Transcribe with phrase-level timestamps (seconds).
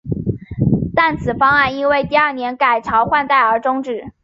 [0.95, 4.11] 但此方案因为第二年改朝换代而中止。